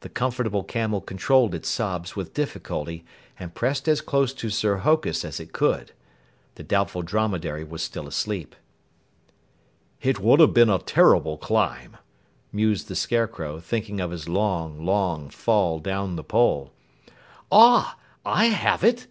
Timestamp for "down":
15.78-16.16